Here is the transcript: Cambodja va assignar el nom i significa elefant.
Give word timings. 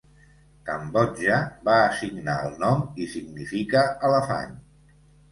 Cambodja 0.67 1.35
va 1.67 1.75
assignar 1.89 2.37
el 2.45 2.55
nom 2.63 2.81
i 3.05 3.07
significa 3.11 3.83
elefant. 4.09 4.57